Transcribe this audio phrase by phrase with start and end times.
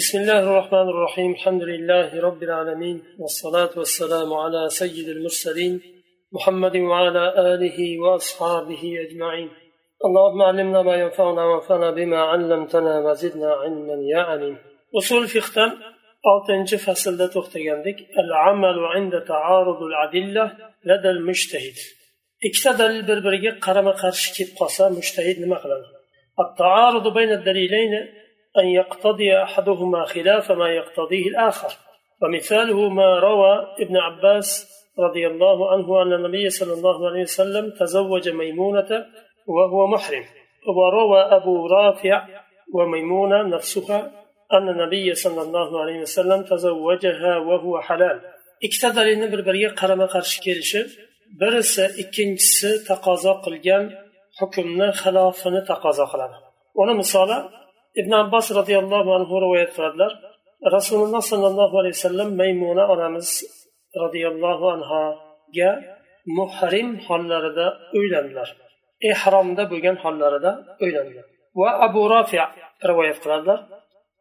[0.00, 5.74] بسم الله الرحمن الرحيم الحمد لله رب العالمين والصلاة والسلام على سيد المرسلين
[6.32, 9.50] محمد وعلى آله وأصحابه أجمعين
[10.06, 14.56] اللهم علمنا ما ينفعنا وانفعنا بما علمتنا وزدنا علما يا عليم
[14.98, 15.70] usul fiqdan
[16.30, 17.98] oltinchi faslda to'xtagandik.
[18.20, 20.44] Al amalu inda taarudul adilla
[20.88, 21.76] ladal mushtahid
[22.46, 25.58] ikkita dalil bir biriga qarama qarshi kelib qolsa mushtahid nima
[26.44, 27.92] التعارض بين الدليلين
[28.58, 31.72] أن يقتضي أحدهما خلاف ما يقتضيه الآخر.
[32.22, 38.28] ومثاله ما روى ابن عباس رضي الله عنه أن النبي صلى الله عليه وسلم تزوج
[38.28, 39.06] ميمونة
[39.46, 40.24] وهو محرم.
[40.76, 42.26] وروى أبو رافع
[42.74, 44.12] وميمونة نفسها
[44.52, 48.20] أن النبي صلى الله عليه وسلم تزوجها وهو حلال.
[48.66, 50.80] ikkita dalilni bir biriga qarama qarshi kelishi
[51.40, 53.84] birisi ikkinchisi taqozo qilgan
[54.38, 56.04] hukmni xilofini taqozo
[57.02, 57.36] misoli
[58.00, 60.12] ibn abbos roziyallohu anhu rivoyat qiladilar
[60.76, 63.28] rasululloh sollallohu alayhi vasallam maymuna onamiz
[64.02, 65.70] roziyallohu anhoga
[66.38, 67.66] muhrim hollarida
[67.98, 68.48] uylandilar
[69.10, 70.50] ehromda bo'lgan hollarida
[70.84, 71.26] uylandilar
[71.60, 72.38] va abu rofi
[72.90, 73.58] rivoyat qiladilar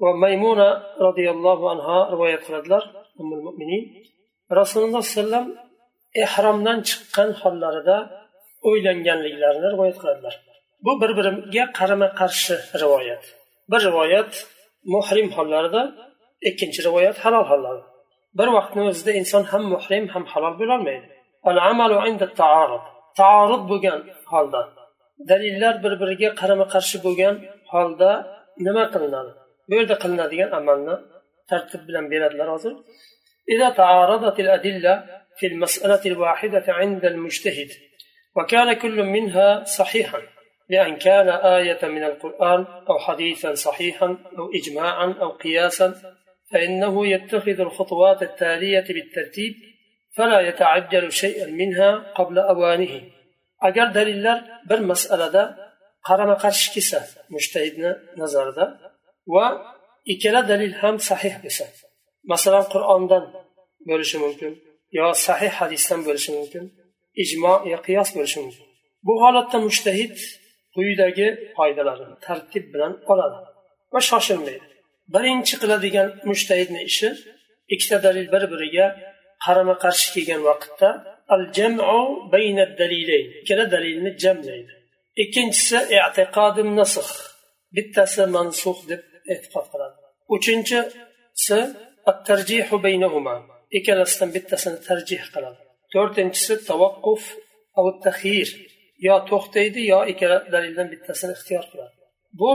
[0.04, 0.70] va maymuna
[1.06, 2.84] roziyallohu anhu rivoyat qiladilar
[3.22, 3.84] ummul mo'minin
[4.60, 5.46] rasululloh sallam
[6.24, 7.98] ehromdan chiqqan hollarida
[8.70, 10.36] o'ylanganliklarini rivoyat qiladilar
[10.86, 13.24] bu bir biriga qarama qarshi rivoyat
[13.73, 14.33] bir rivoyat
[14.95, 15.83] muhrim hollarida
[16.49, 17.87] ikkinchi rivoyat halol hollarida
[18.39, 21.09] bir vaqtni o'zida inson ham muhrim ham halol bo'lolmaydi
[23.21, 24.01] taorud bo'lgan
[24.33, 24.61] holda
[25.31, 27.35] dalillar bir biriga qarama qarshi bo'lgan
[27.73, 28.11] holda
[28.67, 29.33] nima qilinadi
[29.69, 30.95] bu yerda qilinadigan amalni
[31.51, 32.75] tartib bilan beradilar hozir
[33.53, 34.95] إذا تعارضت الأدلة
[35.39, 37.71] في المسألة الواحدة عند المجتهد
[38.37, 40.21] وكان كل منها صحيحا
[40.70, 44.06] لأن كان آية من القرآن أو حديثا صحيحا
[44.38, 46.16] أو إجماعا أو قياسا
[46.52, 49.54] فإنه يتخذ الخطوات التالية بالترتيب
[50.16, 53.02] فلا يتعجل شيئا منها قبل أوانه.
[53.62, 55.58] أجل دليل بر مسألة
[56.04, 58.80] قرم قرش كسا مجتهدنا نظر دا
[59.28, 61.66] وإكلا دليل هم صحيح بسا.
[62.30, 63.34] مثلا قرآن دا
[63.88, 64.56] بلش ممكن
[64.94, 66.70] يا صحيح حديثا بلش ممكن
[67.20, 68.58] إجماع يا قياس بلش ممكن.
[69.04, 70.18] بو مجتهد
[70.76, 73.40] quyidagi foydalarni tartib bilan oladi
[73.94, 74.66] va shoshilmaydi.
[75.16, 77.10] Birinchi qiladigan mushtahidni ishi
[77.74, 78.86] ikkita dalil bir biriga
[79.46, 80.90] qarama qarshi kelgan vaqtda
[81.34, 81.98] al jamu
[82.34, 84.74] bayna dalilayn ikkala dalilni jamlaydi.
[85.24, 87.10] Ikkinchisi i'tiqodim nasx
[87.76, 89.02] bittasi mansux deb
[89.34, 89.98] e'tiqod qiladi.
[90.36, 91.60] Uchinchisi
[92.28, 93.36] tarjihu baynahuma
[93.78, 95.62] ikkalasidan bittasini tarjih qiladi.
[95.94, 97.24] To'rtinchisi tavaqquf
[98.06, 98.50] taxir
[99.08, 101.96] yo to'xtaydi yo ikkala dalildan bittasini ixtiyor qiladi.
[102.40, 102.52] Bu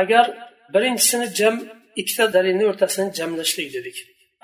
[0.00, 0.26] agar
[0.74, 1.54] birinchisini jam
[2.00, 3.96] ikkita dalilni o'rtasini jamlashlik dedik.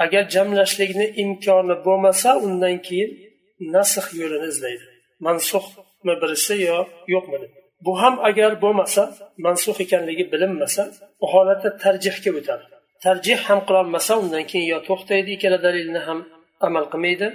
[0.05, 3.11] Agar jamlashlikni imkoni bo'lmasa undan keyin
[3.75, 4.87] nasx yo'lini izlaydi.
[5.27, 6.79] Mansuhmi birisi yo
[7.15, 7.53] yo'qmi deb
[7.87, 9.03] bu ham agar bo'lmasa
[9.45, 10.83] mansuh ekanligi bilinmasa
[11.25, 12.65] u holatda tarjihga o'tadi.
[13.05, 16.19] Tarjih ham qilolmasa undan keyin yo to'xtaydi ikkala dalilni ham
[16.67, 17.27] amal qilmaydi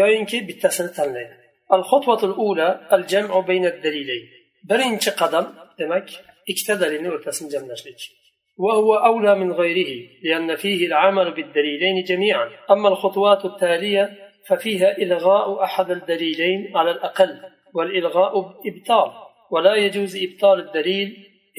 [0.00, 1.34] yoyinki bittasini tanlaydi.
[1.72, 4.24] الخطوة الأولى الجمع بين الدليلين.
[4.70, 5.46] birinchi qadam
[5.78, 6.08] demak
[6.46, 8.00] ikkita dalilni o'rtasini jamlashlik
[8.58, 9.92] وهو أولى من غيره
[10.22, 12.50] لأن فيه العمل بالدليلين جميعا.
[12.70, 14.04] أما الخطوات التالية
[14.48, 17.40] ففيها إلغاء أحد الدليلين على الأقل
[17.74, 18.32] والإلغاء
[18.66, 19.10] إبطال
[19.50, 21.08] ولا يجوز إبطال الدليل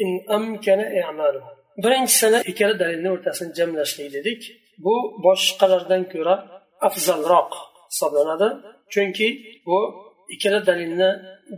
[0.02, 1.56] إن أمكن إعماله.
[1.84, 4.42] birinchisini ikkala dalilni o'rtasini jamlashlik dedik
[4.86, 4.96] bu
[5.26, 6.36] boshqalardan ko'ra
[6.88, 7.52] afzalroq
[7.92, 8.48] hisoblanadi
[8.93, 9.29] chunki
[9.67, 9.79] bu
[10.35, 11.11] ikkala dalilni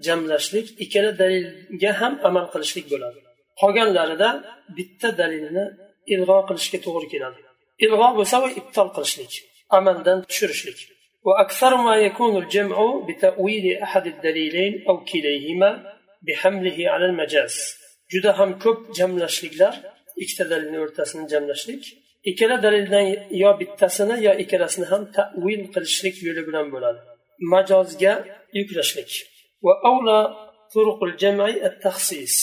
[0.06, 3.18] jamlashlik ikkala dalilga ham amal qilishlik bo'ladi
[3.60, 4.28] qolganlarida
[4.76, 5.64] bitta dalilni
[6.14, 7.40] ilg'o qilishga to'g'ri keladi
[7.84, 9.32] ilg'o bo'lsa u ibtol qilishlik
[9.78, 10.80] amaldan tushirishlik
[11.28, 12.76] وأكثر ما يكون الجمع
[13.08, 15.70] بتأويل أحد الدليلين أو كليهما
[16.26, 17.54] بحمله على المجاز
[18.12, 19.74] juda ham ko'p jamlashliklar
[20.22, 21.82] ikkita dalilni o'rtasini jamlashlik
[22.30, 23.04] ikkala dalildan
[23.42, 27.00] yo bittasini yo ikkalasini ham tavil qilishlik yo'li bilan bo'ladi
[27.53, 28.13] Majozga
[28.57, 29.11] yuklashlik
[29.65, 30.19] va avla
[30.73, 32.35] turuqul jam'i at-taxsis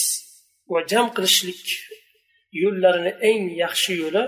[0.71, 1.63] va jam qilishlik
[2.63, 4.23] yo'llarini eng yaxshi yo'li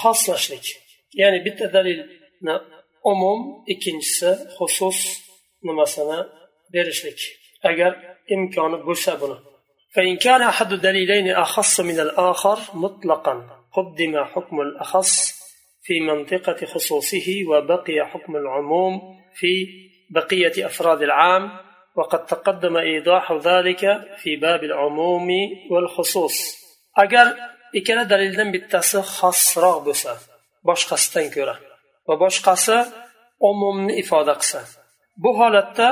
[0.00, 0.66] xoslashlik
[1.20, 2.54] ya'ni bitta dalilni
[3.12, 3.40] umum
[3.72, 4.98] ikkinchisi xusus
[5.66, 6.20] nimasini
[6.72, 7.20] berishlik
[7.70, 7.92] agar
[8.34, 9.38] imkoni bo'lsa buni
[9.94, 13.34] فإن كان أحد الدليلين أخص من الآخر مطلقا
[13.72, 15.12] قدم حكم الأخص
[15.82, 19.00] في منطقة خصوصه وبقي حكم العموم
[19.34, 19.66] في
[20.09, 21.51] بقية أفراد العام
[21.95, 23.83] وقد تقدم إيضاح ذلك
[24.21, 25.29] في باب العموم
[25.71, 26.37] والخصوص
[26.97, 27.27] أجر
[27.79, 30.11] ikkala dalildan bittasi xosroq bo'lsa
[30.67, 31.55] boshqasidan ko'ra
[32.07, 32.77] va boshqasi
[33.49, 34.61] umumni ifoda qilsa
[35.23, 35.87] bu holatda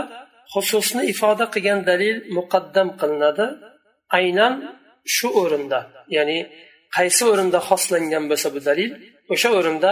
[0.53, 3.45] xususni ifoda qilgan dalil muqaddam qilinadi
[4.17, 4.53] aynan
[5.15, 5.79] shu o'rinda
[6.15, 6.39] ya'ni
[6.95, 8.91] qaysi o'rinda xoslangan bo'lsa bu dalil
[9.33, 9.91] o'sha o'rinda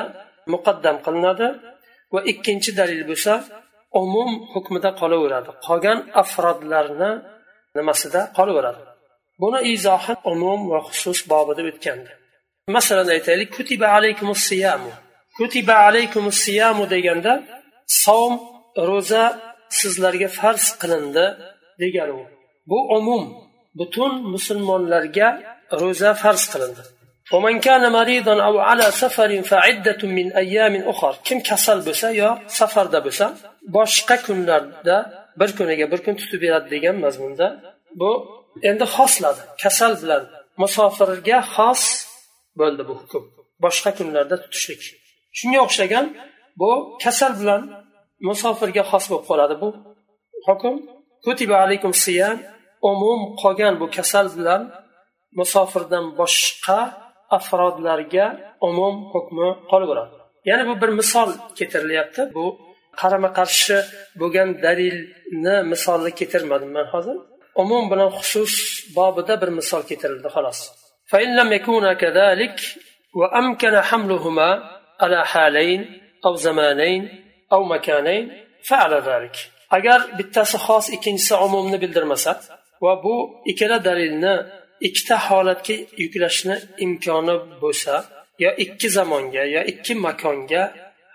[0.54, 1.48] muqaddam qilinadi
[2.14, 3.34] va ikkinchi dalil bo'lsa
[4.03, 5.51] umum hukmida qolaveradi.
[5.67, 7.11] Qolgan afrodlarni
[7.77, 8.83] nimasida qolaveradi.
[9.43, 12.13] Buni izohi umum va xusus bobida o'tgandi.
[12.77, 14.93] Masalan aytaylik kutiba alaykumus siyamu.
[15.39, 17.33] Kutiba alaykumus siyamu deganda
[18.03, 18.35] savm
[18.89, 19.25] ro'za
[19.79, 21.27] sizlarga farz qilindi
[21.83, 22.23] degani u.
[22.71, 23.25] Bu umum.
[23.79, 25.29] Butun musulmonlarga
[25.81, 26.83] ro'za farz qilindi.
[27.34, 33.00] ومن كان مريضا أو على سفر فعدة من أيام أخر kim kasal bo'lsa yo safarda
[33.06, 33.26] bo'lsa
[33.78, 34.98] boshqa kunlarda
[35.40, 37.48] bir kuniga bir kun tutib beradi degan mazmunda
[38.00, 38.12] bu
[38.70, 40.24] endi xosladi kasal bilan
[40.62, 41.84] musofirga xos
[42.60, 43.24] bo'ldi bu hukm
[43.64, 44.82] boshqa kunlarda tutishlik
[45.38, 46.06] shunga o'xshagan
[46.62, 46.72] bu
[47.04, 47.62] kasal bilan
[48.30, 49.70] musofirga xos bo'lib qoladi bu
[50.48, 50.76] hukm
[51.26, 52.38] kutiba alaykum siyam
[52.92, 54.62] umum qolgan bu kasal bilan
[55.40, 56.80] musofirdan boshqa
[57.38, 58.26] afrodlarga
[58.68, 60.16] umum hukmi qolaveradi
[60.50, 62.46] yana bu bir misol keltirilyapti bu
[63.00, 63.78] qarama qarshi
[64.22, 67.18] bo'lgan dalilni misolni keltirmadim man hozir
[67.64, 68.54] umum bilan xusus
[68.98, 70.62] bobida bir misol keltirildi xolos
[71.12, 72.58] فإن لم يكونا كذلك
[73.20, 74.50] وأمكن حملهما
[75.02, 77.02] على حالين أو زمانين
[77.54, 78.24] أو مكانين
[78.70, 79.36] فعل ذلك
[79.78, 82.32] agar bittasi xos ikkinchisi umumni bildirmasa
[82.84, 83.16] va bu
[83.52, 84.34] ikkala dalilni
[84.89, 87.95] ikkita holatga yuklashni imkoni bo'lsa
[88.45, 90.63] yo ikki zamonga yo ikki makonga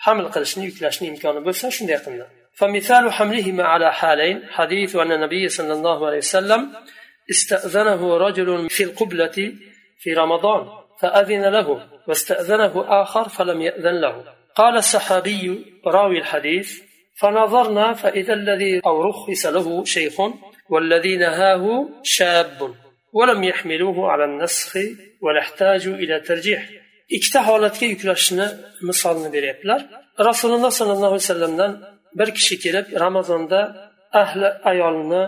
[0.05, 5.73] haml qilishni yuklashni imkoni bo'lsa shunday qilinadi فمثال حملهما على حالين حديث أن النبي صلى
[5.73, 6.61] الله عليه وسلم
[7.29, 9.53] استأذنه رجل في القبلة
[9.99, 10.67] في رمضان
[11.01, 14.23] فأذن له واستأذنه آخر فلم يأذن له.
[14.55, 16.81] قال الصحابي راوي الحديث
[17.15, 20.21] فنظرنا فإذا الذي أو رخص له شيخ
[20.69, 22.75] والذي نهاه شاب.
[23.18, 24.78] ولم يحملوه على النسخ
[25.24, 26.62] ولا احتاجوا إلى ترجيح
[27.16, 28.46] ikkita holatga yuklashni
[28.88, 29.80] misolni beryaptilar
[30.28, 31.72] rasululloh sollallohu alayhi vasallamdan
[32.18, 33.60] bir kishi kelib ramazonda
[34.22, 35.22] ahli ayolni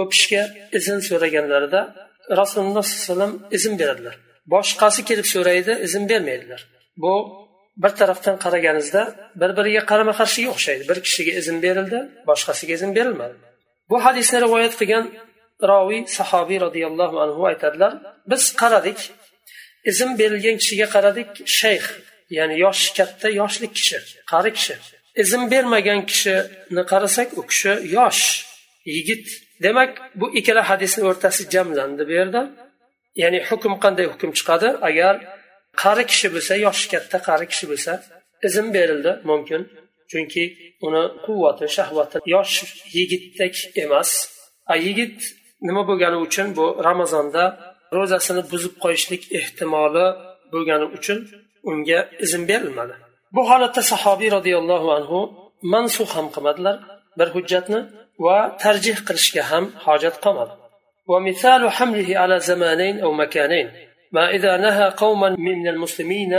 [0.00, 0.42] o'pishga
[0.78, 1.80] izn so'raganlarida
[2.40, 4.14] rasululloh sollallohu alayhi vasallam izn beradilar
[4.54, 6.60] boshqasi kelib so'raydi izn bermaydilar
[7.02, 7.14] bu
[7.82, 9.02] bir tarafdan qaraganingizda
[9.40, 11.98] bir biriga qarama qarshiga o'xshaydi bir kishiga izn berildi
[12.28, 13.36] boshqasiga izn berilmadi
[13.90, 15.04] bu hadisni rivoyat qilgan
[15.73, 17.93] roviy sahobiy roziyallohu anhu aytadilar
[18.31, 18.99] biz qaradik
[19.91, 21.29] izn berilgan kishiga qaradik
[21.59, 21.85] shayx
[22.29, 23.97] ya'ni yoshi katta yoshli kishi
[24.31, 24.75] qari kishi.
[25.21, 28.23] Izn bermagan kishini qarasak u kishi yosh
[28.95, 29.25] yigit.
[29.63, 32.41] Demak bu ikkala hadisni o'rtasi jamlandi bu yerda.
[33.21, 34.69] Ya'ni hukm qanday hukm chiqadi?
[34.89, 35.13] Agar
[35.81, 37.91] qari kishi bo'lsa yoshi katta qari kishi bo'lsa
[38.47, 39.61] izn berildi mumkin.
[40.11, 40.43] Chunki
[40.87, 42.55] uni quvvati shahvati yosh
[42.97, 44.11] yigitdek emas.
[44.73, 45.17] A yigit
[45.67, 47.43] nima bo'lgani uchun bu ramazonda
[47.97, 50.05] ro'zasini buzib qo'yishlik ehtimoli
[50.53, 51.19] bo'lgani uchun
[51.69, 52.93] unga izn berilmadi
[53.35, 55.19] bu holatda sahobiy roziyallohu anhu
[55.73, 56.75] mansux ham qilmadilar
[57.19, 57.79] bir hujjatni
[58.25, 60.55] va tarjih qilishga ham hojat qolmadi
[61.11, 63.67] ومثال حمله على زمانين أو مكانين
[64.11, 66.33] ما إذا نهى قوما من المسلمين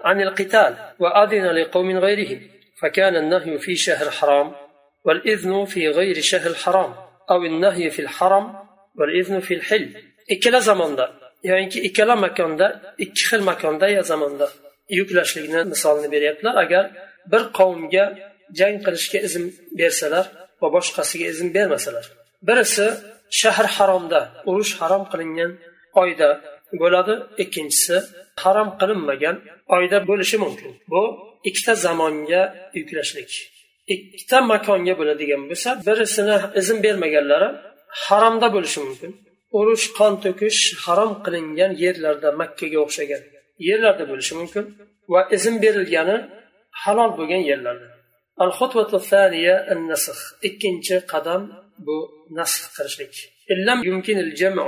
[0.00, 2.40] عن القتال وأذن لقوم غيرهم
[2.80, 4.52] فكان النهي في شهر حرام
[5.04, 6.94] والإذن في غير شهر حرام
[7.30, 8.67] أو النهي في الحرم
[10.34, 11.04] ikkala zamonda
[11.50, 12.66] ya'niki ikkala makonda
[13.04, 14.46] ikki xil makonda yo zamonda
[14.98, 16.54] yuklashlikni misolini beryaptilar.
[16.64, 16.84] Agar
[17.32, 18.04] bir qavmga
[18.58, 19.44] jang qilishga izn
[19.80, 20.26] bersalar
[20.60, 22.04] va boshqasiga izn bermasalar
[22.48, 22.86] birisi
[23.40, 25.50] shahr haromda urush harom qilingan
[26.02, 26.28] oyda
[26.80, 27.96] bo'ladi ikkinchisi
[28.42, 29.36] harom qilinmagan
[29.76, 30.70] oyda bo'lishi mumkin.
[30.92, 31.02] Bu
[31.48, 32.42] ikkita zamonga
[32.78, 33.30] yuklashlik.
[33.94, 37.48] Ikkita makonga bo'ladigan bo'lsa birisini izn bermaganlari
[38.03, 39.11] haromda bo'lishi mumkin
[39.57, 43.21] urush qon to'kish harom qilingan yerlarda makkaga o'xshagan
[43.67, 44.65] yerlarda bo'lishi mumkin
[45.13, 46.17] va izn berilgani
[46.83, 47.87] halol bo'lgan yerlarda
[48.43, 48.51] al
[50.47, 51.41] ikkinchi qadam
[51.85, 51.97] bu
[52.37, 53.13] nasx qilishlik
[53.53, 54.67] illam يمكن الجمع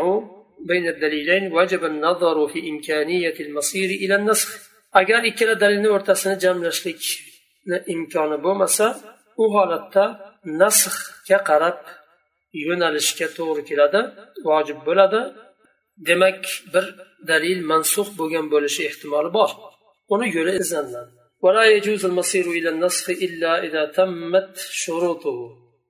[0.70, 4.50] بين الدليلين وجب النظر في إمكانية المصير إلى النسخ
[5.02, 8.86] agar ikkala dalilni o'rtasini jamlashlikni imkoni bo'lmasa
[9.44, 10.04] u holatda
[10.62, 11.80] nasxga qarab
[12.68, 14.02] yo'nalishga to'g'ri keladi
[14.48, 15.22] vojib bo'ladi
[16.08, 16.42] demak
[16.74, 16.86] bir
[17.30, 19.52] dalil mansux bo'lgan bo'lishi ehtimoli bor
[20.14, 21.12] uni yo'li izlanadi
[21.46, 25.40] ولا يجوز المصير إلى النسخ إلا إذا تمت شروطه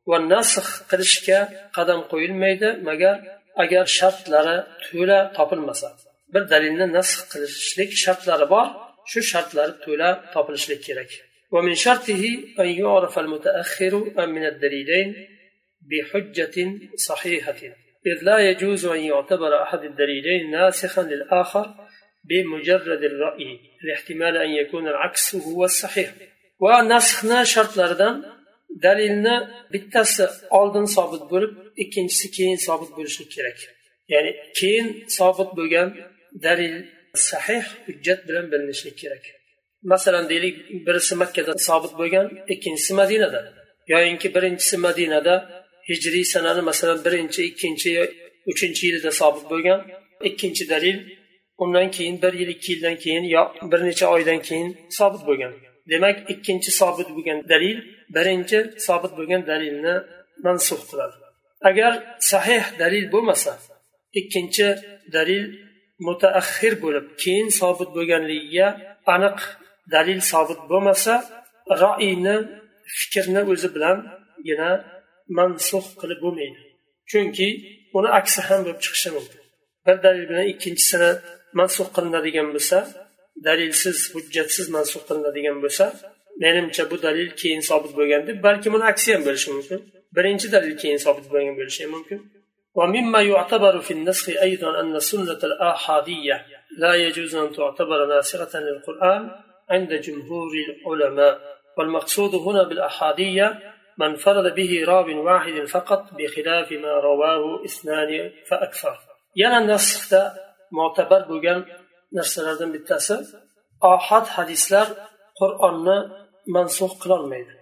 [0.10, 1.40] والنسخ qilishga
[1.78, 3.16] qadam qo'yilmaydi magar
[3.64, 5.90] agar shartlari to'la topilmasa
[6.34, 8.68] bir dalilni nasx qilishlik shartlari bor
[9.12, 11.12] shu shartlari to'la topilishlik kerak
[11.56, 12.22] ومن شرطه
[12.60, 13.94] أن يعرف المتأخر
[14.36, 15.10] من الدليلين
[15.92, 17.62] بحجة صحيحة
[18.08, 21.76] إذ لا يجوز أن يعتبر أحد الدليلين ناسخا للآخر
[22.30, 26.14] بمجرد الرأي لاحتمال أن يكون العكس هو الصحيح
[26.60, 28.36] ونسخنا شرط لردن
[28.84, 29.36] dalilni
[29.74, 33.60] bittasi oldin sobit bo'lib ikkinchisi keyin sobit bo'lishi kerak
[34.14, 35.90] ya'ni keyin sobit bo'lgan
[36.46, 36.76] dalil
[37.30, 39.24] sahih hujjat bilan bilinishlik kerak
[39.92, 40.56] masalan deylik
[40.88, 43.42] birisi makkada sobit bo'lgan ikkinchisi madinada
[43.94, 45.36] yoyinki birinchisi madinada
[45.89, 47.91] hijriy sanani masalan birinchi ikkinchi
[48.51, 49.81] uchinchi yilida sobit bo'lgan.
[50.29, 50.99] Ikkinchi dalil
[51.63, 54.69] undan keyin bir yil ikki yildan keyin yo bir necha oydan keyin
[54.99, 55.53] sobit bo'lgan.
[55.91, 57.79] Demak ikkinchi sobit bo'lgan dalil
[58.17, 59.95] birinchi sobit bo'lgan dalilni
[60.45, 61.17] mansux qiladi.
[61.69, 61.93] Agar
[62.33, 63.53] sahih dalil bo'lmasa
[64.21, 64.69] ikkinchi
[65.17, 65.45] dalil
[66.07, 68.69] mutaaxir bo'lib keyin sobit bo'lganligiga
[69.15, 69.39] aniq
[69.95, 71.15] dalil sobit bo'lmasa
[71.83, 72.37] roiyni
[72.99, 74.71] fikrni o'zi bilangina
[75.38, 76.60] mansux qilib bo'lmaydi
[77.12, 77.48] chunki
[77.98, 79.42] uni aksi ham bo'lib chiqishi mumkin
[79.86, 81.12] bir dalil bilan ikkinchisini
[81.60, 82.78] mansux qilinadigan bo'lsa
[83.48, 85.86] dalilsiz hujjatsiz mansux qilinadigan bo'lsa
[86.44, 89.80] menimcha bu dalil keyin sobit bo'lgan deb balkim uni aksi ham bo'lishi mumkin
[90.16, 92.22] birinchi dalil keyin sobit bo'lgan bo'lishi ham mumkin
[92.80, 96.46] ومما يعتبر في النسخ أيضا أن السنة الآحادية
[96.78, 99.22] لا يجوز أن تعتبر ناسخة للقرآن
[99.70, 101.34] عند جمهور العلماء
[101.78, 103.48] والمقصود هنا بالأحادية
[104.00, 108.98] من فرد به راو واحد فقط بخلاف ما رواه اثنان فأكثر
[109.42, 110.22] yana nasxda
[110.78, 111.60] mo'tabar bo'lgan
[112.18, 113.16] narsalardan bittasi
[113.94, 114.88] ohad hadislar
[115.40, 115.98] qur'onni
[116.56, 117.54] mansux qilolmaydi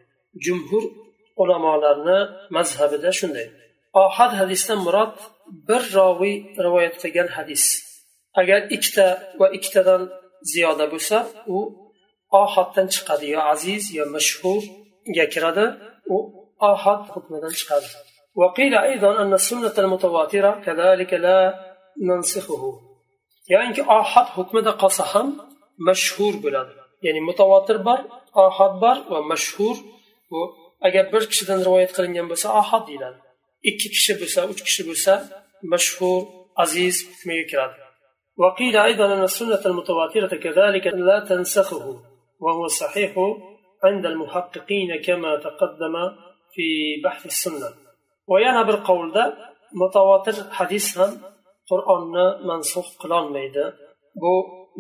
[0.45, 0.83] jumhur
[1.41, 2.19] ulamolarni
[2.57, 3.47] mazhabida shunday
[4.03, 5.15] ohad hadisdan murod
[5.67, 6.35] bir roviy
[6.65, 7.63] rivoyat qilgan hadis
[8.41, 9.07] agar ikkita
[9.39, 10.01] va ikkitadan
[10.51, 11.17] ziyoda bo'lsa
[11.55, 11.57] u
[12.41, 15.65] ohaddan chiqadi yo aziz yo mashhurga kiradi
[17.14, 17.90] hukmidan chiqadi
[18.40, 21.38] وقيل أيضا أن السنة المتواترة كذلك لا
[22.08, 22.62] ننسخه.
[23.48, 25.26] يعني آحاد حكم قصهم
[25.88, 26.68] مشهور بلاد.
[27.02, 28.00] يعني متواتر بار
[28.36, 29.76] آحاد بار ومشهور
[30.80, 33.18] agar bir kishidan rivoyat qilingan bo'lsa ahad deyiladi
[33.70, 35.12] ikki kishi bo'lsa uch kishi bo'lsa
[35.72, 36.20] mashhur
[36.62, 37.78] aziz hukmiga kiradi
[38.42, 41.84] وقيل أيضا أن السنة المتواترة كذلك لا تنسخه.
[42.40, 43.12] وهو صحيح
[43.83, 45.95] عند المحققين كما تقدم
[46.53, 46.67] في
[47.03, 47.69] بحث السنة
[48.27, 49.38] ويانا بالقول ده
[49.73, 51.21] متواتر حديث هم
[51.69, 53.73] قرآن منسوخ قلان ميدا
[54.21, 54.33] بو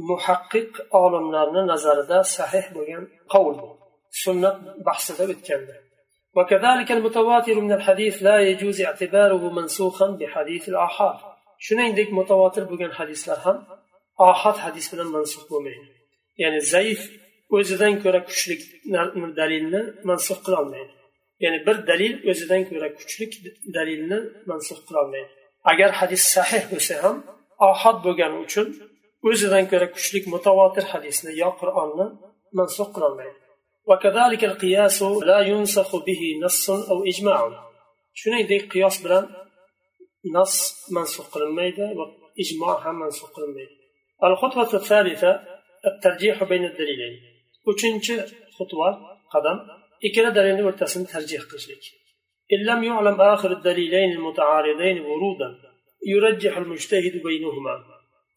[0.09, 3.03] محقق عالمlarni nazarida sahih bo'lgan
[3.33, 3.69] qavl bu
[4.23, 4.55] sunnat
[4.87, 5.75] bahsida o'tganda
[6.37, 11.17] وكذلك المتواتر من الحديث لا يجوز اعتباره منسوخا بحديث الآحاد
[11.65, 13.57] shuningdek mutavotir bo'lgan hadislar ham
[14.29, 15.87] ohad hadis bilan mansux bo'lmaydi
[16.41, 17.01] ya'ni zaif
[17.57, 18.55] o'zidan ko'ra kuchli
[19.39, 20.93] dalilni mansux qilolmaydi
[21.43, 23.25] ya'ni bir dalil o'zidan ko'ra kuchli
[23.77, 25.31] dalilni mansux qilolmaydi
[25.71, 27.15] agar hadis sahih bo'lsa ham
[27.69, 28.67] ohad bo'lgani uchun
[29.29, 32.07] o'zidan ko'ra kuchli mutavotir hadisni yo qur'onni
[32.59, 33.39] mansux qilolmaydi
[33.89, 37.39] وكذلك القياس لا ينسخ به نص أو إجماع
[38.19, 39.25] shuningdek qiyos bilan
[40.35, 40.53] nas
[40.95, 42.05] mansux qilinmaydi va
[42.43, 43.75] ijmo ham mansux qilinmaydi
[44.27, 45.31] الخطوة الثالثة
[45.89, 47.15] الترجيح بين الدليلين
[47.71, 48.15] uchinchi
[48.57, 48.89] xutva
[49.33, 49.57] qadam
[50.07, 51.83] ikkala dalilni o'rtasini tarjih qilishlik
[52.53, 55.49] إن لم يعلم آخر الدليلين المتعارضين ورودا
[56.07, 57.75] يرجح المجتهد بينهما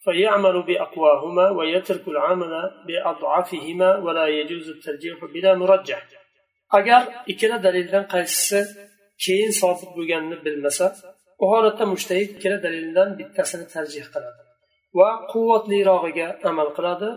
[0.04, 2.52] فيعمل بأقواهما ويترك العمل
[2.86, 6.02] بأضعفهما ولا يجوز الترجيح بلا مرجح
[6.78, 7.02] agar
[7.32, 8.60] ikkala dalildan qaysisi
[9.24, 10.86] keyin sobit bo'lganini bilmasa
[11.42, 14.42] u holatda mushtahid ikkala dalildan bittasini tarjih qiladi
[14.98, 17.08] va quvvatlirog'iga amal qiladi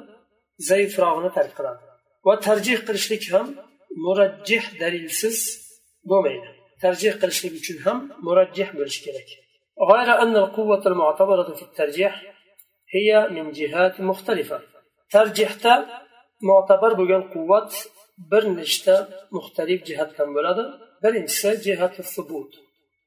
[0.70, 1.82] zaifrog'ini tark qiladi
[2.27, 3.47] Va tarjih qilishlik ham
[4.05, 5.39] murajjih dalilsiz
[6.11, 6.49] bo'lmaydi.
[6.85, 9.31] Tarjih qilishlik uchun ham murajjih bo'lishi kerak.
[9.93, 12.23] غير أن القوة المعتبرة في الترجيح
[12.95, 14.61] هي من جهات مختلفة
[15.11, 15.75] ترجيحتا
[16.43, 17.71] معتبر بغن قوة
[18.31, 20.59] برنشتا مختلف جهات كم بلاد
[21.03, 22.53] برنشتا جهة الثبوت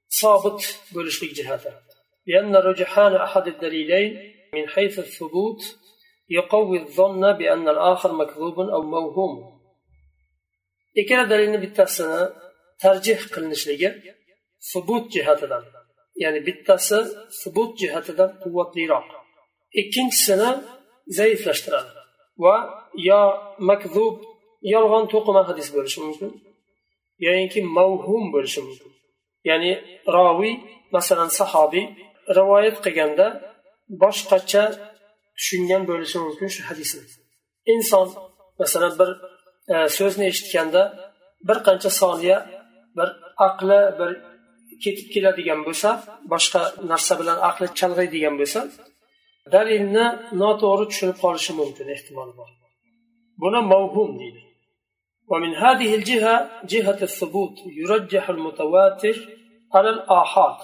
[0.10, 1.74] صابت بلشلك جهاته
[2.28, 5.62] لأن رجحان أحد الدليلين من حيث الثبوت
[6.29, 9.63] يقوي الظن بأن الآخر مكذوب أو موهوم
[11.01, 12.23] ikkala dalilni bittasini
[12.83, 13.89] tarjih qilinishligi
[14.73, 15.65] subut jihatidan
[16.23, 16.99] ya'ni bittasi
[17.43, 19.09] subut jihatidan quvvatliroq
[19.81, 20.51] ikkinchisini
[21.19, 21.93] zaiflashtiradi
[22.45, 22.55] va
[23.09, 23.23] yo
[23.71, 24.15] makzub
[24.75, 26.31] yolg'on to'qima hadis bo'lishi mumkin
[27.27, 28.91] yoyinki mavhum bo'lishi mumkin
[29.49, 29.73] ya'ni
[30.17, 30.55] roviy
[30.97, 31.87] masalan sahobiy
[32.39, 33.27] rivoyat qilganda
[34.03, 34.63] boshqacha
[35.37, 37.03] tushungan bo'lishi mumkin shu hadisni
[37.73, 38.07] inson
[38.61, 39.11] masalan bir
[39.73, 40.83] e, so'zni eshitganda
[41.49, 42.39] bir qancha soniya
[42.97, 43.09] bir
[43.49, 44.11] aqli bir
[44.85, 45.89] ketib keladigan bo'lsa
[46.33, 48.61] boshqa narsa bilan aqli chalg'iydigan bo'lsa
[49.55, 50.07] dalilni
[50.43, 52.51] noto'g'ri tushunib qolishi mumkin ehtimol bor
[53.43, 54.43] buni mavhum deydi
[55.33, 56.35] ومن هذه الجهة
[56.73, 59.17] جهة الثبوت يرجح المتواتر
[59.75, 60.59] على الآحاد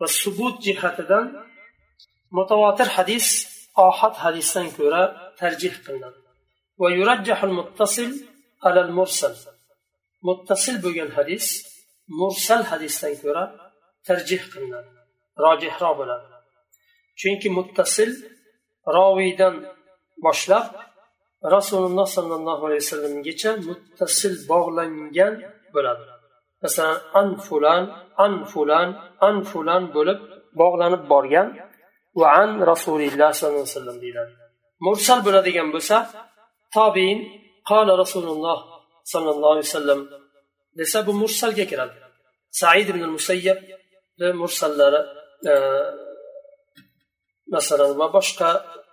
[0.00, 0.98] والثبوت جهة
[2.38, 3.49] متواتر حديث
[3.87, 5.01] ohad hadisdan ko'ra
[5.39, 6.19] tarjih qilinadi.
[6.81, 8.11] Va yurajjahul muttasil
[8.67, 9.33] alal mursal.
[10.27, 11.45] Muttasil bo'lgan hadis
[12.19, 13.43] mursal hadisdan ko'ra
[14.07, 14.91] tarjih qilinadi
[15.45, 16.27] rojihroq bo'ladi.
[17.19, 18.09] Chunki muttasil
[18.97, 19.55] roviydan
[20.25, 20.65] boshlab
[21.55, 25.33] rasululloh sollallohu alayhi vasallamgacha muttasil bog'langan
[25.75, 26.03] bo'ladi.
[26.63, 27.83] Masalan an fulan
[28.25, 28.89] an fulan
[29.27, 30.19] an fulan bo'lib
[30.61, 31.47] bog'lanib borgan
[32.19, 34.33] va an rasulilloh sollallohu alayhi vasallam deyiladi.
[34.85, 35.97] Mursal bo'ladigan bo'lsa
[36.77, 37.19] tobiin
[37.69, 38.59] qola rasululloh
[39.13, 39.99] sollallohu alayhi vasallam
[40.79, 41.95] desa bu mursalga kiradi.
[42.59, 43.59] Said ibn musayyab
[44.41, 45.01] mursallari
[45.51, 45.53] e,
[47.55, 48.49] masalan va boshqa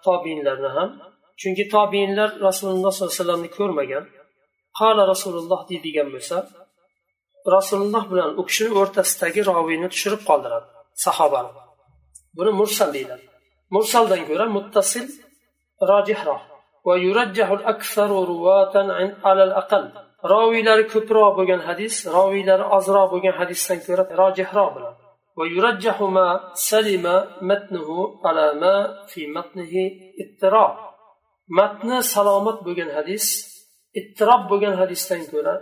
[0.07, 0.91] tobiinlarni ham
[1.41, 4.05] chunki tobiinlar rasululloh sollallohu alayhi vasallamni ko'rmagan
[4.79, 6.37] qola rasululloh deydigan bo'lsa
[7.57, 10.67] rasululloh bilan u kishini o'rtasidagi roviyni tushirib qoldiradi
[11.05, 11.51] sahobani
[12.38, 13.26] buni mursal deyiladi
[13.76, 15.06] mursaldan ko'ra muttasil
[15.92, 16.44] rojihroq
[16.88, 18.76] ويرجح الأكثر رواة
[19.28, 19.84] على الأقل
[20.34, 25.00] roviylari ko'proq bo'lgan hadis roviylari ozroq bo'lgan hadisdan ko'ra rojihroq bo'ladi
[25.40, 26.28] ويرجح ما
[26.72, 27.06] سلم
[27.50, 27.90] متنه
[28.26, 28.76] على ما
[29.12, 29.74] في متنه
[30.22, 30.74] اضطراب
[31.60, 33.26] matni salomat bo'lgan hadis
[34.00, 35.56] ittirob bo'lgan hadisdan ko'ra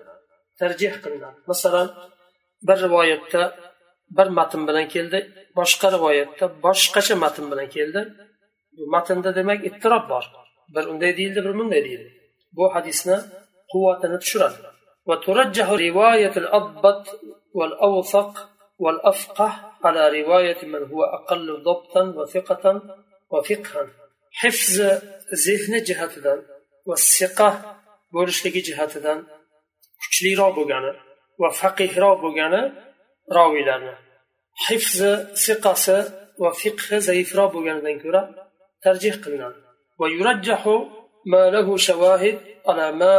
[0.60, 1.88] tarjih qilinadi masalan
[2.68, 3.44] bir rivoyatda
[4.18, 5.18] bir matn bilan keldi
[5.60, 8.02] boshqa rivoyatda boshqacha matn bilan keldi
[8.76, 10.26] bu matnda demak ittirob bor
[10.76, 12.10] bir unday deyildi bir bunday deyildi
[12.58, 13.18] bu hadisni
[13.72, 14.60] quvvatini tushiradi
[15.10, 17.04] وترجح رواية الأضبط
[17.58, 18.50] والأوثق
[18.84, 19.52] والأفقه
[19.84, 22.66] على رواية من هو أقل ضبطا وثقة
[23.32, 23.84] وفقها
[24.32, 24.78] حفظ
[25.46, 26.36] ذهن جهتدا
[26.86, 27.50] والثقة
[28.16, 29.20] bo'lishligi jihatidan
[30.02, 30.92] kuchliroq bo'lgani
[31.42, 32.62] va faqihroq bo'lgani
[33.37, 33.95] roviylarni
[34.67, 35.13] hifzi
[35.45, 35.99] siqasi
[36.43, 38.23] va fiqhi zaifroq bo'lganidan ko'ra
[38.85, 39.61] tarjih qilinadi
[40.01, 40.63] ويرجح
[41.33, 42.37] ما له شواهد
[42.69, 43.15] على ما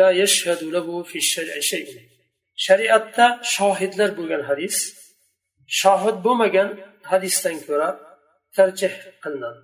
[0.00, 1.88] لا يشهد له في الشرع شيء
[2.66, 4.76] shariatda shohidlar bo'lgan hadis
[5.80, 6.68] shohid bo'lmagan
[7.10, 7.88] hadisdan ko'ra
[8.56, 9.62] tarjih qilinadi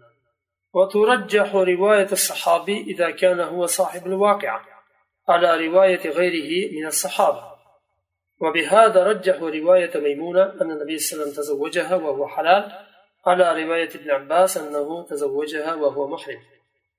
[0.77, 4.61] وترجح رواية الصحابي إذا كان هو صاحب الواقع
[5.29, 7.50] على رواية غيره من الصحابة
[8.42, 12.64] وبهذا رجحوا رواية ميمونة أن النبي صلى الله عليه وسلم تزوجها وهو حلال
[13.28, 16.42] على رواية ابن عباس أنه تزوجها وهو محرم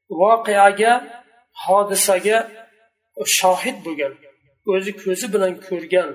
[0.09, 1.03] واقعة
[1.65, 2.39] hodisaga
[3.39, 4.13] shohid bo'lgan
[4.73, 6.11] o'zi ko'zi bilan ko'rgan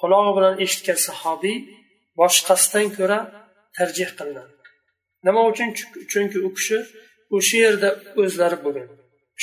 [0.00, 1.56] qulog'i bilan eshitgan sahobiy
[2.20, 3.18] boshqasidan ko'ra
[3.76, 4.52] tarjih qilinadi
[5.26, 5.68] nima uchun
[6.12, 6.78] chunki u kishi
[7.36, 7.88] o'sha yerda
[8.22, 8.88] o'zlari bo'lgan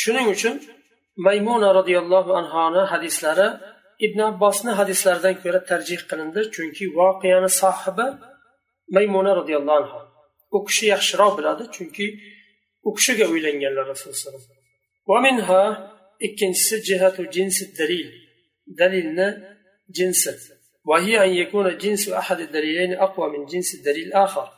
[0.02, 0.56] shuning uchun
[1.26, 3.48] maymuna roziyallohu anhoni hadislari
[4.07, 8.07] ibn abbosni hadislaridan ko'ra tarjih qilindi chunki voqeani sohibi
[8.97, 9.99] maymuna roziyallohu anhu
[10.57, 12.07] u kishi yaxshiroq biladi chunki
[12.89, 14.43] u kishiga uylanganlar rasululloh
[16.27, 18.09] ikkinchisi jihatu jinsi dalil
[18.79, 19.29] dalilni
[19.99, 20.31] jinsi
[20.89, 24.49] وهي أن يكون جنس أحد الدليلين أقوى من جنس الدليل الآخر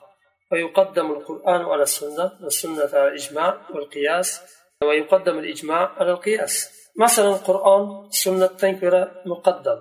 [0.53, 4.41] ويقدم القرآن على السنة والسنة على الإجماع والقياس
[4.85, 8.94] ويقدم الإجماع على القياس مثلا القرآن سنة تنكر
[9.26, 9.80] مقدم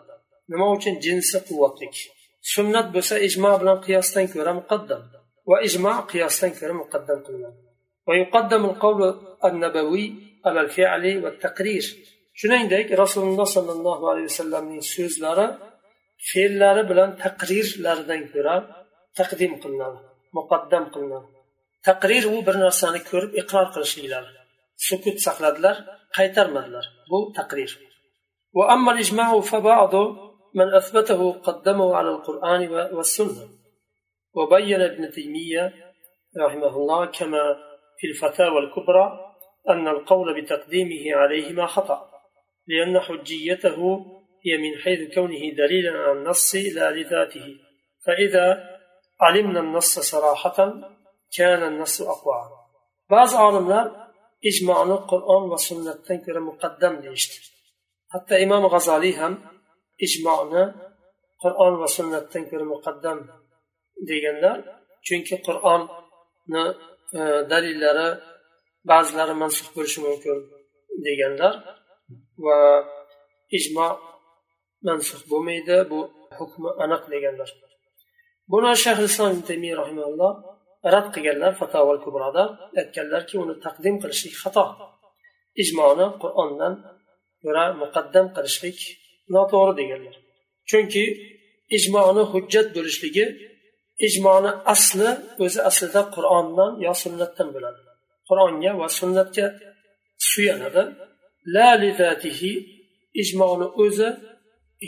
[0.51, 1.95] نموجن جنس قوتك
[2.43, 5.03] سنة بس إجماع بلا قياس تنكر مقدم
[5.47, 7.51] وإجماع قياس تنكر مقدم قلنا
[8.09, 9.01] ويقدم القول
[9.45, 10.15] النبوي
[10.47, 11.85] على الفعل والتقرير
[12.41, 15.47] shuningdek rasululloh sollallohu alayhi vasallamning so'zlari
[16.31, 18.57] fe'llari bilan taqrirlaridan ko'ra
[19.19, 20.01] taqdim qilinadi
[20.37, 21.29] muqaddam qilinadi
[21.89, 24.31] taqrir u bir narsani ko'rib iqror qilishliklari
[24.88, 25.76] Sukut saqladilar
[26.18, 27.72] qaytarmadilar bu taqrir
[28.54, 29.96] وأما الإجماع فبعض
[30.56, 32.62] من أثبته قدمه على القرآن
[32.96, 33.50] والسنة.
[34.34, 35.74] وبين ابن تيمية
[36.46, 37.56] رحمه الله كما
[37.98, 39.20] في الفتاوى الكبرى
[39.70, 42.12] أن القول بتقديمه عليهما خطأ
[42.68, 44.06] لأن حجيته
[44.46, 47.56] هي من حيث كونه دليلا على النص لا لذاته.
[48.06, 48.70] فإذا
[49.22, 50.74] علمنا النص صراحة
[51.38, 52.50] كان النص أقوى.
[53.10, 53.99] بعض عالمlar
[54.50, 57.38] ijmoni qur'on va sunnatdan ko'ra muqaddam deyishdi.
[58.14, 59.34] Hatto imom g'azoliy ham
[60.06, 60.64] ijmoni
[61.44, 63.18] qur'on va sunnatdan ko'ra muqaddam
[64.10, 64.58] deganlar
[65.06, 66.66] chunki qur'onni
[67.20, 67.22] e,
[67.52, 68.08] dalillari
[68.90, 70.38] ba'zilari mansub bo'lishi mumkin
[71.06, 71.54] deganlar
[72.46, 72.58] va
[73.58, 73.88] ijmo
[74.88, 76.00] mansub bo'lmaydi bu
[76.38, 77.50] hukmi aniq deganlar.
[78.52, 80.34] Buni shayx islom taymiy rahimalloh
[80.94, 82.44] rad qilganlar fatavol kubroda
[82.82, 84.66] aytganlarki uni taqdim qilishlik xato.
[85.64, 86.74] Ijmoni qur'ondan
[87.44, 88.78] ko'ra muqaddam qilishlik
[89.36, 90.16] noto'g'ri deganlar.
[90.70, 91.04] Chunki
[91.78, 93.26] ijmoni hujjat bo'lishligi
[94.08, 95.10] ijmoni asli
[95.44, 97.80] o'zi aslida qur'ondan yo sunnatdan bo'ladi.
[98.30, 99.46] Qur'onga va sunnatga
[100.32, 100.84] suyanadi.
[101.56, 101.70] La
[103.22, 104.10] ijmoni o'zi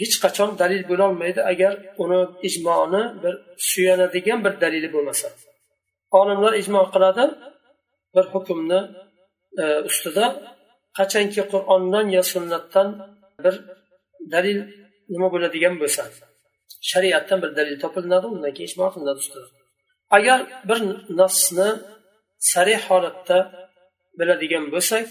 [0.02, 1.74] hech qachon dalil bo'lolmaydi agar
[2.04, 3.34] uni ijmoni bir
[3.70, 5.28] suyanadigan bir dalili bo'lmasa.
[6.21, 7.25] olimlar ijmo qiladi
[8.15, 8.81] bir hukmni
[9.63, 10.27] e, ustida
[10.99, 12.89] qachonki qur'ondan yo sunnatdan
[13.45, 13.55] bir
[14.35, 14.59] dalil
[15.13, 16.03] nima bo'ladigan bo'lsa
[16.91, 19.47] shariatdan bir dalil topilinadi undan keyin ijmo qilinadi ustida
[20.17, 20.79] agar bir
[21.21, 21.69] nasni
[22.53, 23.39] sarih holatda
[24.19, 25.09] biladigan bo'lsak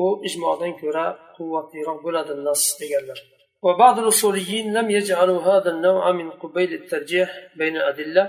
[0.00, 1.06] u ijmodan ko'ra
[1.36, 3.20] quvvatliroq bo'ladi nas deganlar
[3.66, 7.28] وبعض الأصوليين لم يجعلوا هذا النوع من قبيل الترجيح
[7.60, 8.22] بين الأدلة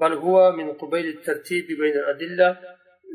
[0.00, 2.58] بل هو من قبيل الترتيب بين الأدلة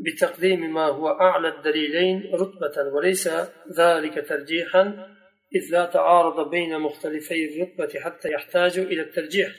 [0.05, 3.29] بتقديم ما هو أعلى الدليلين رتبة وليس
[3.77, 4.83] ذلك ترجيحا
[5.55, 9.51] إذ لا تعارض بين مختلفي الرتبة حتى يحتاج إلى الترجيح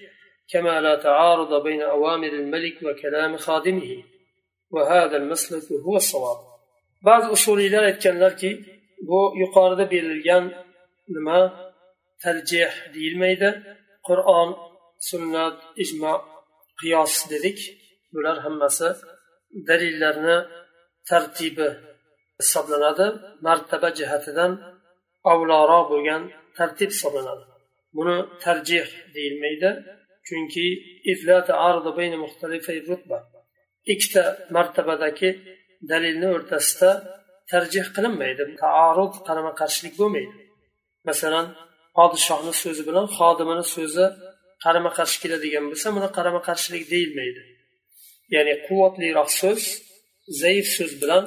[0.53, 4.05] كما لا تعارض بين أوامر الملك وكلام خادمه.
[4.71, 6.37] وهذا المسلك هو الصواب.
[7.03, 8.51] بعض usuliylar aytganlarki
[9.09, 10.45] bu yuqorida berilgan
[11.09, 11.41] nima
[12.23, 13.49] tarjih deyilmaydi
[14.09, 14.51] qur'on
[15.11, 16.15] sunnat ijmo
[16.81, 17.59] qiyos dedik.
[18.15, 18.89] Bular hammasi
[19.69, 20.37] dalillarni
[21.09, 21.69] tartibi
[22.41, 23.07] hisoblanadi.
[23.47, 24.53] Martaba jihatidan
[25.33, 26.23] avloroq bo'lgan
[26.59, 27.45] tartib hisoblanadi.
[27.97, 29.71] Buni tarjih deyilmaydi
[30.27, 30.67] chunki
[33.93, 34.25] ikkita
[34.57, 35.31] martabadagi
[35.91, 36.91] dalilni o'rtasida
[37.53, 40.35] tarjih qilinmaydi taarud qarama qarshilik bo'lmaydi.
[41.09, 41.47] Masalan
[41.97, 44.07] podshohni so'zi bilan xodimini so'zi
[44.64, 47.42] qarama qarshi keladigan bo'lsa buni qarama qarshilik deyilmaydi
[48.34, 49.64] ya'ni quvvatliroq so'z
[50.42, 51.24] zaif so'z bilan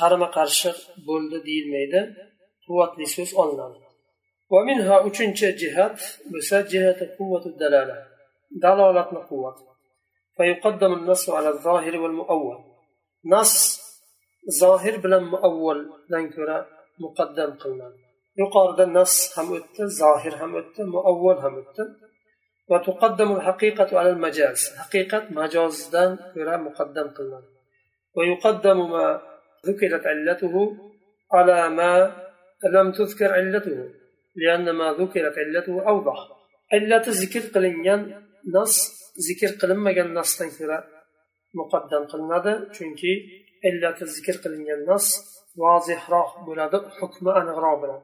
[0.00, 0.70] qarama qarshi
[1.08, 2.00] bo'ldi deyilmaydi
[2.66, 3.78] quvvatli so'z olinadi
[4.52, 5.96] ومنها uchinchi jihat
[6.32, 7.96] bo'lsa jihati quvvati dalala
[8.64, 9.58] dalolatni quvvat
[10.36, 12.58] فيقدم النص على الظاهر والمؤول
[13.32, 13.54] نص
[14.60, 16.58] ظاهر bilan muavvaldan ko'ra
[17.04, 17.98] muqaddam qilinadi
[18.40, 21.82] yuqorida nas ham o'tdi zohir ham o'tdi muavval ham o'tdi
[22.69, 24.75] وتقدم الحقيقة على المجاز.
[24.77, 27.41] حقيقة مجاز دان كرا مقدم قلنا.
[28.15, 29.21] ويقدم ما
[29.65, 30.77] ذكرت علته
[31.33, 31.91] على ما
[32.73, 33.89] لم تذكر علته
[34.35, 36.19] لأن ما ذكرت علته أوضح.
[36.73, 38.23] إلا تذكر قلنيا
[38.55, 40.83] نص ذكر قلما كان نص تنكرا
[41.55, 43.13] مقدم قلنا دا چونكي
[43.65, 45.07] علة ذكر قلنيا نص
[45.57, 48.01] واضح راح بلاد حكم أنغرابنا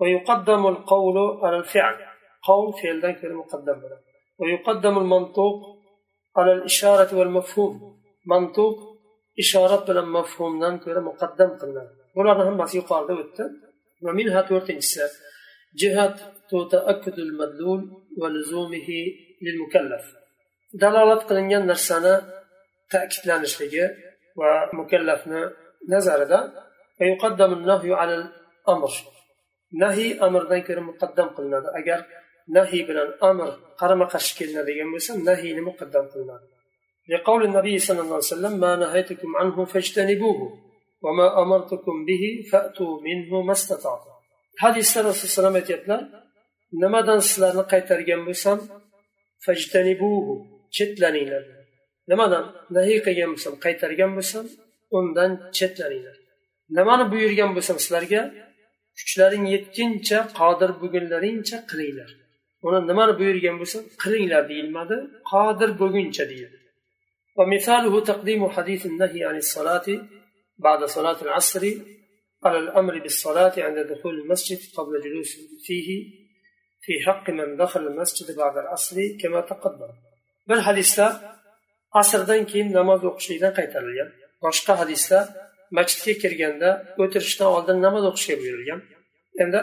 [0.00, 2.11] ويقدم القول على الفعل.
[2.42, 3.98] قول فعلًا كان مقدم له
[4.38, 5.78] ويقدم المنطوق
[6.36, 8.02] على الإشارة والمفهوم.
[8.26, 8.76] منطوق
[9.38, 11.90] إشارة بلا مفهوم لن كان مقدم قلنا.
[12.16, 12.76] ولا نهم بس
[14.02, 15.08] ومنها تورت إنسا
[15.76, 16.16] جهة
[16.50, 18.88] تتأكد المدلول ولزومه
[19.42, 20.04] للمكلف.
[20.74, 22.42] دلالة قلنا نرسانا
[22.90, 23.44] تأكد لنا
[24.36, 25.52] ومكلفنا
[25.88, 26.52] نزار ده
[27.00, 28.90] ويقدم النهي على الأمر.
[29.72, 31.60] نهي أمر ذنكر مقدم قلنا.
[31.60, 32.04] ده أجر
[32.57, 36.47] nahiy bilan amr qarama qarshi kelinadigan bo'lsa nahiyni muqaddam qilinadi
[37.13, 40.39] لقول النبي صلى الله عليه وسلم ما نهيتكم عنه فاجتنبوه
[41.05, 44.17] وما أمرتكم به فأتوا منه ما استطعتم
[44.63, 46.01] hadisda rasululloh alayhi vasallam aytyaptilar
[46.83, 48.57] nimadan sizlarni qaytargan bo'lsam
[49.45, 50.33] fajtanibuhu
[50.75, 51.43] chetlaninglar
[52.11, 54.45] nimadan nahiy qilgan bo'lsam qaytargan bo'lsam
[54.97, 56.17] undan chetlaninglar
[56.77, 58.21] nimani buyurgan bo'lsam sizlarga
[58.97, 62.09] kuchlaring yetguncha qodir bo'lgunlaringcha qilinglar
[62.67, 64.95] uni nimani buyurgan bo'lsam qilinglar deyilmadi
[65.31, 66.57] qodir bo'lguncha deyildi
[67.39, 69.87] ومثاله تقديم حديث النهي عن الصلاة
[70.65, 71.63] بعد صلاة العصر
[72.45, 75.31] على الأمر بالصلاة عند دخول المسجد قبل جلوس
[75.65, 75.89] فيه
[76.83, 79.91] في حق من دخل المسجد بعد العصر كما تقدم
[80.49, 81.05] bir hadisda
[81.91, 84.09] asrdan keyin namoz o'qishlikdan qaytarilgan
[84.45, 85.19] boshqa hadisda
[85.77, 86.69] masjidga kirganda
[87.03, 88.79] o'tirishdan oldin namoz o'qishga buyurilgan
[89.43, 89.59] endi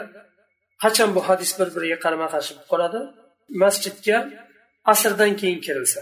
[0.83, 2.99] qachon bu hadis bir biriga qarama qarshi bo'lib qoladi
[3.63, 4.17] masjidga
[4.93, 6.01] asrdan keyin kirilsa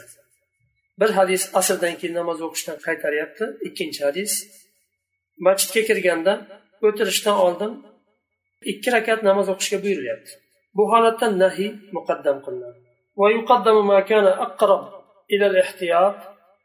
[1.00, 4.32] bir hadis asrdan keyin namoz o'qishdan qaytaryapti ikkinchi hadis
[5.46, 6.34] masjidga kirganda
[6.88, 7.72] o'tirishdan oldin
[8.72, 10.32] ikki rakat namoz o'qishga buyurilyapti
[10.78, 12.80] bu holatda nahiy muqaddam qilinadi
[13.16, 14.84] ويقدم ما كان أقرب
[15.32, 16.16] إلى الاحتياط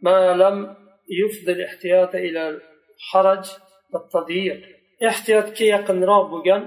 [0.00, 0.76] ما لم
[1.08, 3.44] يفضي الاحتياط إلى الحرج
[3.92, 4.60] والتضييق
[5.08, 6.62] احتياط كي يقن بوغان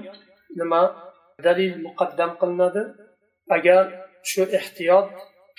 [0.56, 1.05] نما
[1.39, 2.95] دليل مقدم قلنا
[3.49, 3.83] agar
[4.23, 5.09] shu ehtiyot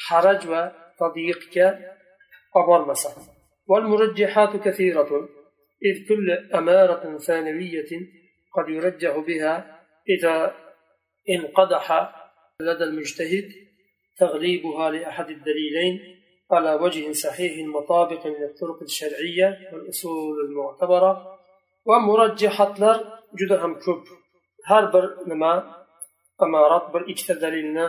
[0.08, 0.62] haraj va
[1.00, 1.66] tadyiqga
[2.54, 3.10] olib bormasa
[3.70, 5.28] والمرجحات كثيرة
[5.88, 7.90] إذ كل أمارة ثانوية
[8.54, 9.54] قد يرجح بها
[10.08, 10.54] إذا
[11.34, 11.86] انقدح
[12.60, 13.48] لدى المجتهد
[14.18, 15.94] تغليبها لأحد الدليلين
[16.52, 21.38] على وجه صحيح مطابق للطرق الشرعية والأصول المعتبرة.
[21.86, 22.98] ومرجحات لر
[23.40, 24.17] جدهم كب.
[24.68, 25.52] har bir nima
[26.44, 27.86] amarat bir ikkita dalilni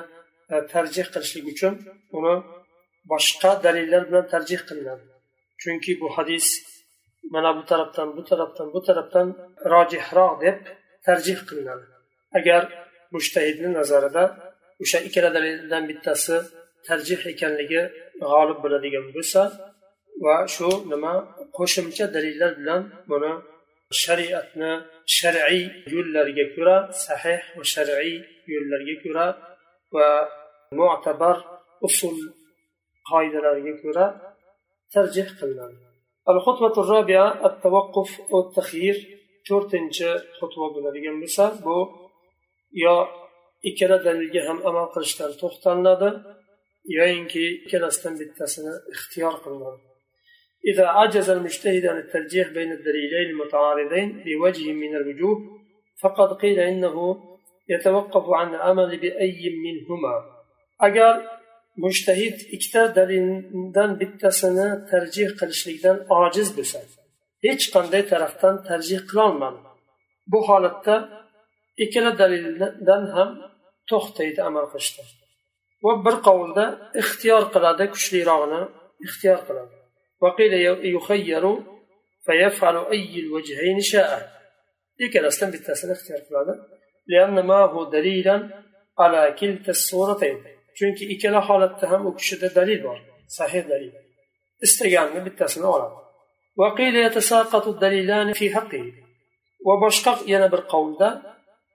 [0.53, 1.73] e, tarjih qilishlik uchun
[2.17, 2.35] uni
[3.11, 5.05] boshqa dalillar bilan tarjih qilinadi.
[5.61, 6.47] Chunki bu hadis
[7.33, 9.27] mana bu tarafdan bu tarafdan bu tarafdan
[9.73, 10.57] rojihroq deb
[11.07, 11.85] tarjih qilinadi.
[12.37, 12.61] Agar
[13.13, 14.23] mushtahidni nazarida
[14.83, 16.35] o'sha ikkala dalildan bittasi
[16.87, 17.81] tarjih ekanligi
[18.31, 19.41] g'olib bo'ladigan bo'lsa
[20.25, 21.13] va shu nima
[21.57, 23.33] qo'shimcha dalillar bilan buni
[24.02, 24.72] shariatni
[25.18, 25.62] shar'iy
[25.94, 28.14] yo'llariga ko'ra sahih va shar'iy
[28.52, 29.26] yo'llarga ko'ra
[29.94, 30.08] va
[30.78, 31.36] mo'tabar
[31.88, 32.16] usul
[33.10, 34.06] qoidalariga ko'ra
[34.94, 35.78] tarjih qilinadi
[36.32, 38.96] الخطوة الرابعة التوقف والتخيير
[39.48, 41.78] to'rtinchi xutba bo'ladigan bo'lsa bu
[42.84, 42.96] yo
[43.68, 46.10] ikkala dalilga ham amal qilishdan to'xtalinadi
[46.98, 49.80] yoyinki ikkalasidan bittasini ixtiyor qilinadi
[50.70, 55.36] إذا عجز المجتهد عن الترجيح بين الدليلين المتعارضين بوجه من الوجوه
[56.02, 56.96] فقد قيل إنه
[57.68, 60.34] يتوقف عن العمل بأي منهما
[60.78, 61.40] agar
[61.76, 66.78] mushtahid ikkita dalildan bittasini tarjih qilishlikdan ojiz bo'lsa
[67.46, 69.60] hech qanday tarafdan tarjih qilolmadi
[70.32, 70.94] bu holatda
[71.84, 73.30] ikkala dalildan ham
[73.90, 75.08] to'xtaydi amal qilishdan
[75.84, 76.64] va bir qovulda
[77.02, 78.62] ixtiyor qiladi kuchlirog'ini
[79.06, 79.74] ixtiyor qiladi
[80.21, 80.53] وقيل
[80.95, 81.57] يخير
[82.25, 84.39] فيفعل أي الوجهين شاء.
[84.99, 86.55] لكن أسلم بالتأسل اختيار فلانا
[87.07, 88.63] لأن ما هو دليلا
[88.99, 90.43] على كلتا الصورتين.
[90.79, 93.01] چونكي إكلا حالة تهم وكشد دليل بار.
[93.27, 93.93] صحيح دليل.
[94.63, 95.91] استيان بالتأسل أولا.
[96.57, 98.93] وقيل يتساقط الدليلان في حقه.
[99.65, 101.21] وبشقق ينبر قول دا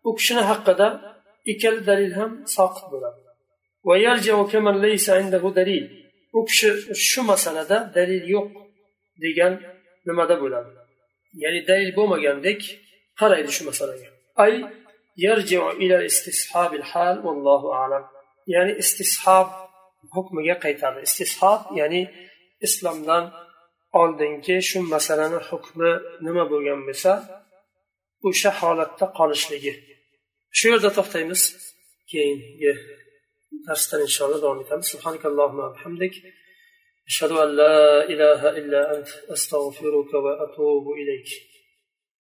[0.05, 1.01] وكشنا حق دا
[1.49, 3.15] إكل دليل هم ساقط بلا.
[3.85, 6.04] ويرجع كمن ليس عنده دليل.
[6.39, 6.69] u kishi
[7.09, 8.49] shu masalada dalil yo'q
[9.25, 9.53] degan
[10.07, 10.71] nimada bo'ladi?
[11.43, 12.61] Ya'ni dalil bo'lmagandek
[13.21, 14.09] qaraydi shu masalaga.
[14.45, 14.55] Ay
[15.27, 18.05] yarjiu ila istishabil hal vallohu alam.
[18.55, 19.49] Ya'ni istishab
[20.15, 22.03] hukmiga qaytadi istishab ya'ni
[22.67, 23.25] islomdan
[24.01, 25.91] oldingi shu masalani hukmi
[26.27, 27.13] nima bo'lgan bo'lsa
[28.29, 29.73] o'sha holatda qolishligi.
[30.59, 31.43] Shu yerda to'xtaymiz.
[32.11, 32.73] Keyingi
[33.68, 36.16] darsdan inshaalloh davom etamiz subhanakallohumma bihamdik
[37.10, 37.78] أشهد أن لا
[38.14, 41.30] إله إلا أنت أستغفرك وأتوب إليك